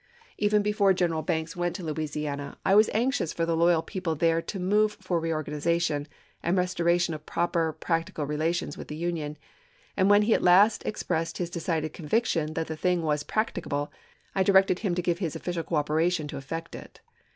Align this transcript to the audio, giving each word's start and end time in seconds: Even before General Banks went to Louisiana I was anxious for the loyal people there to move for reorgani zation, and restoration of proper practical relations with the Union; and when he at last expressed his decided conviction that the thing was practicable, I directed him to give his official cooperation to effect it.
Even 0.39 0.63
before 0.63 0.93
General 0.93 1.21
Banks 1.21 1.55
went 1.55 1.75
to 1.75 1.83
Louisiana 1.83 2.57
I 2.65 2.73
was 2.73 2.89
anxious 2.91 3.31
for 3.31 3.45
the 3.45 3.55
loyal 3.55 3.83
people 3.83 4.15
there 4.15 4.41
to 4.41 4.59
move 4.59 4.93
for 4.99 5.21
reorgani 5.21 5.57
zation, 5.57 6.07
and 6.41 6.57
restoration 6.57 7.13
of 7.13 7.27
proper 7.27 7.71
practical 7.71 8.25
relations 8.25 8.79
with 8.79 8.87
the 8.87 8.95
Union; 8.95 9.37
and 9.95 10.09
when 10.09 10.23
he 10.23 10.33
at 10.33 10.41
last 10.41 10.83
expressed 10.87 11.37
his 11.37 11.51
decided 11.51 11.93
conviction 11.93 12.55
that 12.55 12.65
the 12.65 12.75
thing 12.75 13.03
was 13.03 13.21
practicable, 13.21 13.91
I 14.33 14.41
directed 14.41 14.79
him 14.79 14.95
to 14.95 15.03
give 15.03 15.19
his 15.19 15.35
official 15.35 15.61
cooperation 15.61 16.27
to 16.29 16.37
effect 16.37 16.73
it. 16.73 17.01